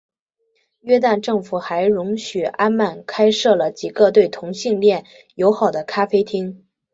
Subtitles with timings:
[0.79, 6.65] 约旦政府还容许安曼开设了几个对同性恋友好的咖啡厅。